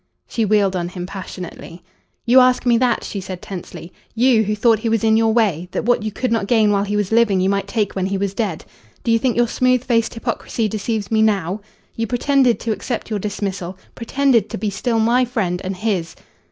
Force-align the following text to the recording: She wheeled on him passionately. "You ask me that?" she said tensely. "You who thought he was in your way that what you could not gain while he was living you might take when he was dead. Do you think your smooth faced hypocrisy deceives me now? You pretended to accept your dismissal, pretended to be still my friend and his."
She 0.27 0.45
wheeled 0.45 0.75
on 0.75 0.89
him 0.89 1.05
passionately. 1.05 1.83
"You 2.25 2.39
ask 2.39 2.65
me 2.65 2.75
that?" 2.79 3.03
she 3.03 3.21
said 3.21 3.39
tensely. 3.39 3.93
"You 4.15 4.41
who 4.45 4.55
thought 4.55 4.79
he 4.79 4.89
was 4.89 5.03
in 5.03 5.15
your 5.15 5.31
way 5.31 5.67
that 5.73 5.85
what 5.85 6.01
you 6.01 6.11
could 6.11 6.31
not 6.31 6.47
gain 6.47 6.71
while 6.71 6.85
he 6.85 6.95
was 6.95 7.11
living 7.11 7.39
you 7.39 7.49
might 7.49 7.67
take 7.67 7.95
when 7.95 8.07
he 8.07 8.17
was 8.17 8.33
dead. 8.33 8.65
Do 9.03 9.11
you 9.11 9.19
think 9.19 9.37
your 9.37 9.47
smooth 9.47 9.83
faced 9.83 10.15
hypocrisy 10.15 10.67
deceives 10.67 11.11
me 11.11 11.21
now? 11.21 11.61
You 11.95 12.07
pretended 12.07 12.59
to 12.61 12.71
accept 12.71 13.11
your 13.11 13.19
dismissal, 13.19 13.77
pretended 13.93 14.49
to 14.49 14.57
be 14.57 14.71
still 14.71 14.97
my 14.99 15.23
friend 15.23 15.61
and 15.63 15.77
his." 15.77 16.15